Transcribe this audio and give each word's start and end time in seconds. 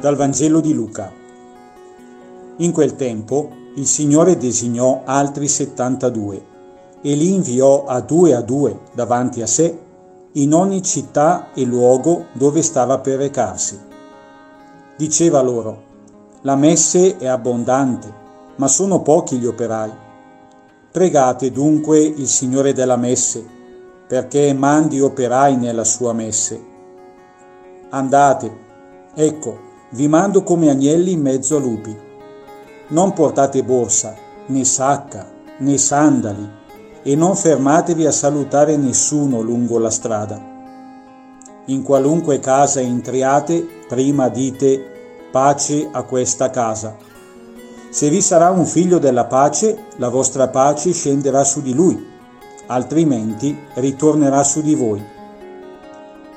Dal 0.00 0.14
Vangelo 0.14 0.60
di 0.60 0.72
Luca. 0.72 1.12
In 2.58 2.70
quel 2.70 2.94
tempo 2.94 3.50
il 3.74 3.86
Signore 3.86 4.36
designò 4.36 5.02
altri 5.04 5.48
settantadue 5.48 6.44
e 7.02 7.14
li 7.14 7.34
inviò 7.34 7.84
a 7.84 8.00
due 8.00 8.32
a 8.32 8.40
due 8.40 8.78
davanti 8.94 9.42
a 9.42 9.48
sé 9.48 9.76
in 10.32 10.54
ogni 10.54 10.82
città 10.84 11.52
e 11.52 11.64
luogo 11.64 12.26
dove 12.34 12.62
stava 12.62 13.00
per 13.00 13.18
recarsi. 13.18 13.76
Diceva 14.96 15.40
loro, 15.42 15.82
la 16.42 16.54
messe 16.54 17.16
è 17.16 17.26
abbondante, 17.26 18.12
ma 18.54 18.68
sono 18.68 19.02
pochi 19.02 19.36
gli 19.38 19.46
operai. 19.46 19.90
Pregate 20.92 21.50
dunque 21.50 21.98
il 21.98 22.28
Signore 22.28 22.72
della 22.72 22.96
messe, 22.96 23.44
perché 24.06 24.52
mandi 24.52 25.00
operai 25.00 25.56
nella 25.56 25.84
sua 25.84 26.12
messe. 26.12 26.64
Andate, 27.90 28.56
ecco, 29.14 29.66
vi 29.90 30.06
mando 30.06 30.42
come 30.42 30.68
agnelli 30.68 31.12
in 31.12 31.20
mezzo 31.22 31.56
a 31.56 31.60
lupi. 31.60 31.96
Non 32.88 33.12
portate 33.14 33.62
borsa, 33.62 34.14
né 34.46 34.64
sacca, 34.64 35.26
né 35.58 35.78
sandali, 35.78 36.46
e 37.02 37.16
non 37.16 37.34
fermatevi 37.34 38.04
a 38.04 38.10
salutare 38.10 38.76
nessuno 38.76 39.40
lungo 39.40 39.78
la 39.78 39.90
strada. 39.90 40.56
In 41.66 41.82
qualunque 41.82 42.38
casa 42.38 42.80
entriate, 42.80 43.66
prima 43.88 44.28
dite 44.28 44.96
pace 45.30 45.88
a 45.90 46.02
questa 46.02 46.50
casa. 46.50 46.96
Se 47.90 48.10
vi 48.10 48.20
sarà 48.20 48.50
un 48.50 48.66
figlio 48.66 48.98
della 48.98 49.24
pace, 49.24 49.84
la 49.96 50.08
vostra 50.08 50.48
pace 50.48 50.92
scenderà 50.92 51.44
su 51.44 51.62
di 51.62 51.72
lui, 51.72 52.06
altrimenti 52.66 53.56
ritornerà 53.74 54.42
su 54.44 54.60
di 54.60 54.74
voi 54.74 55.16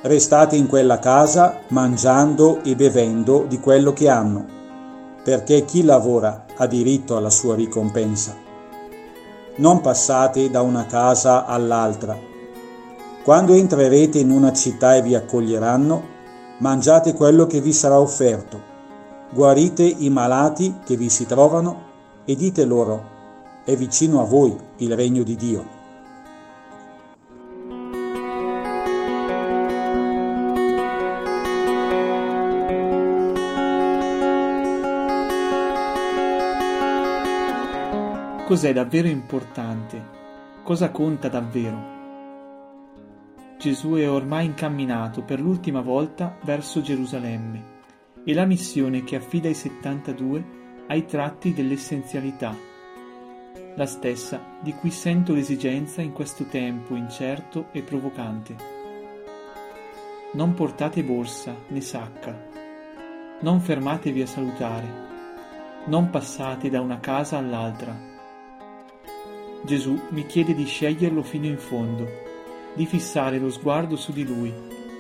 restate 0.04 0.56
in 0.56 0.68
quella 0.68 0.98
casa 0.98 1.60
mangiando 1.68 2.64
e 2.64 2.76
bevendo 2.76 3.46
di 3.48 3.60
quello 3.60 3.94
che 3.94 4.10
hanno, 4.10 4.46
perché 5.24 5.64
chi 5.64 5.84
lavora 5.84 6.46
ha 6.56 6.66
diritto 6.66 7.16
alla 7.16 7.30
sua 7.30 7.56
ricompensa. 7.56 8.36
Non 9.58 9.82
passate 9.82 10.50
da 10.50 10.62
una 10.62 10.86
casa 10.86 11.46
all'altra. 11.46 12.18
Quando 13.24 13.54
entrerete 13.54 14.18
in 14.18 14.32
una 14.32 14.52
città 14.54 14.96
e 14.96 15.04
vi 15.04 15.14
accoglieranno, 15.14 16.04
mangiate 16.60 17.14
quello 17.14 17.46
che 17.46 17.62
vi 17.62 17.72
sarà 17.72 18.00
offerto, 18.00 18.60
guarite 19.30 19.84
i 19.84 20.10
malati 20.10 20.80
che 20.84 20.96
vi 20.96 21.10
si 21.10 21.28
trovano 21.28 21.90
e 22.26 22.36
dite 22.36 22.66
loro, 22.66 23.10
è 23.64 23.76
vicino 23.76 24.22
a 24.22 24.26
voi 24.26 24.56
il 24.78 24.96
regno 24.96 25.22
di 25.22 25.36
Dio. 25.36 25.80
Cos'è 38.52 38.74
davvero 38.74 39.08
importante? 39.08 40.04
Cosa 40.64 40.92
conta 40.92 41.30
davvero? 41.30 41.80
Gesù 43.58 43.94
è 43.94 44.10
ormai 44.10 44.48
incamminato 44.48 45.24
per 45.24 45.40
l'ultima 45.40 45.80
volta 45.80 46.38
verso 46.44 46.82
Gerusalemme 46.82 47.64
e 48.26 48.34
la 48.34 48.44
missione 48.44 49.06
che 49.06 49.16
affida 49.16 49.48
ai 49.48 49.54
72 49.54 50.46
ha 50.88 50.96
i 50.96 51.06
tratti 51.06 51.54
dell'essenzialità, 51.54 52.54
la 53.76 53.86
stessa 53.86 54.44
di 54.60 54.74
cui 54.74 54.92
sento 54.92 55.34
l'esigenza 55.34 56.02
in 56.02 56.12
questo 56.12 56.44
tempo 56.44 56.96
incerto 56.96 57.68
e 57.72 57.84
provocante. 57.84 58.56
Non 60.34 60.54
portate 60.56 61.06
borsa 61.06 61.56
né 61.70 61.80
sacca, 61.80 62.38
non 63.40 63.62
fermatevi 63.62 64.22
a 64.22 64.28
salutare, 64.28 64.88
non 65.86 66.10
passate 66.10 66.70
da 66.70 66.82
una 66.82 67.00
casa 67.00 67.38
all'altra 67.38 68.11
Gesù 69.64 70.08
mi 70.10 70.26
chiede 70.26 70.56
di 70.56 70.66
sceglierlo 70.66 71.22
fino 71.22 71.46
in 71.46 71.60
fondo, 71.60 72.10
di 72.74 72.88
fissare 72.88 73.38
lo 73.38 73.52
sguardo 73.52 73.96
su 73.96 74.12
di 74.12 74.26
Lui, 74.26 74.52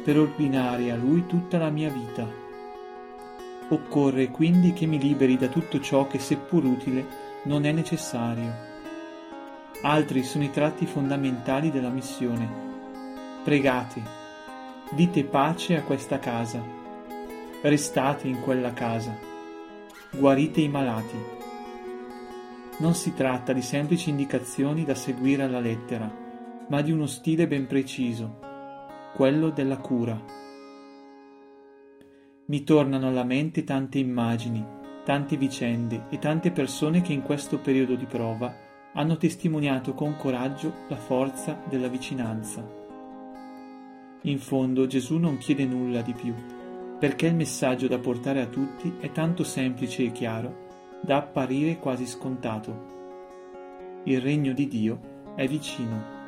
per 0.03 0.19
ordinare 0.19 0.91
a 0.91 0.95
Lui 0.95 1.25
tutta 1.25 1.57
la 1.57 1.71
mia 1.71 1.89
vita. 1.89 2.27
Occorre 3.69 4.29
quindi 4.29 4.73
che 4.73 4.85
mi 4.85 4.99
liberi 4.99 5.35
da 5.35 5.47
tutto 5.47 5.79
ciò 5.79 6.05
che, 6.05 6.19
seppur 6.19 6.63
utile, 6.63 7.05
non 7.43 7.65
è 7.65 7.71
necessario. 7.71 8.69
Altri 9.81 10.21
sono 10.23 10.43
i 10.43 10.51
tratti 10.51 10.85
fondamentali 10.85 11.71
della 11.71 11.89
missione. 11.89 12.47
Pregate, 13.43 14.03
dite 14.91 15.23
pace 15.23 15.75
a 15.75 15.81
questa 15.81 16.19
casa, 16.19 16.61
restate 17.63 18.27
in 18.27 18.41
quella 18.41 18.73
casa, 18.73 19.17
guarite 20.11 20.61
i 20.61 20.67
malati 20.67 21.40
non 22.81 22.95
si 22.95 23.13
tratta 23.13 23.53
di 23.53 23.61
semplici 23.61 24.09
indicazioni 24.09 24.83
da 24.83 24.95
seguire 24.95 25.43
alla 25.43 25.59
lettera, 25.59 26.11
ma 26.67 26.81
di 26.81 26.91
uno 26.91 27.05
stile 27.05 27.47
ben 27.47 27.67
preciso, 27.67 28.39
quello 29.13 29.51
della 29.51 29.77
cura. 29.77 30.19
Mi 32.47 32.63
tornano 32.63 33.07
alla 33.07 33.23
mente 33.23 33.63
tante 33.63 33.99
immagini, 33.99 34.65
tante 35.05 35.37
vicende 35.37 36.05
e 36.09 36.17
tante 36.17 36.49
persone 36.49 37.01
che 37.01 37.13
in 37.13 37.21
questo 37.21 37.59
periodo 37.59 37.93
di 37.93 38.05
prova 38.05 38.51
hanno 38.93 39.15
testimoniato 39.15 39.93
con 39.93 40.17
coraggio 40.17 40.73
la 40.89 40.97
forza 40.97 41.61
della 41.69 41.87
vicinanza. 41.87 42.67
In 44.23 44.39
fondo 44.39 44.87
Gesù 44.87 45.17
non 45.17 45.37
chiede 45.37 45.65
nulla 45.65 46.01
di 46.01 46.13
più, 46.13 46.33
perché 46.97 47.27
il 47.27 47.35
messaggio 47.35 47.87
da 47.87 47.99
portare 47.99 48.41
a 48.41 48.47
tutti 48.47 48.91
è 48.99 49.11
tanto 49.11 49.43
semplice 49.43 50.03
e 50.03 50.11
chiaro 50.11 50.69
da 51.01 51.17
apparire 51.17 51.77
quasi 51.77 52.05
scontato. 52.05 52.89
Il 54.03 54.21
regno 54.21 54.53
di 54.53 54.67
Dio 54.67 54.99
è 55.35 55.47
vicino. 55.47 56.19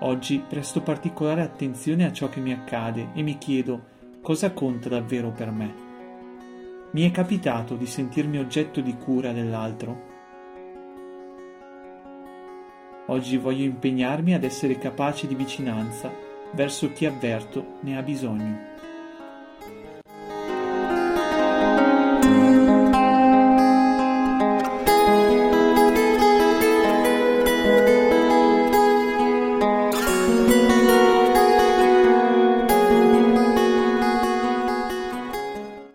Oggi 0.00 0.42
presto 0.46 0.82
particolare 0.82 1.40
attenzione 1.40 2.04
a 2.04 2.12
ciò 2.12 2.28
che 2.28 2.40
mi 2.40 2.52
accade 2.52 3.10
e 3.14 3.22
mi 3.22 3.38
chiedo 3.38 3.92
cosa 4.20 4.52
conta 4.52 4.88
davvero 4.88 5.30
per 5.30 5.50
me. 5.50 5.82
Mi 6.90 7.08
è 7.08 7.10
capitato 7.10 7.76
di 7.76 7.86
sentirmi 7.86 8.38
oggetto 8.38 8.80
di 8.80 8.94
cura 8.96 9.32
dell'altro? 9.32 10.12
Oggi 13.06 13.36
voglio 13.36 13.64
impegnarmi 13.64 14.34
ad 14.34 14.44
essere 14.44 14.78
capace 14.78 15.26
di 15.26 15.34
vicinanza 15.34 16.10
verso 16.52 16.92
chi 16.92 17.06
avverto 17.06 17.78
ne 17.80 17.96
ha 17.96 18.02
bisogno. 18.02 18.73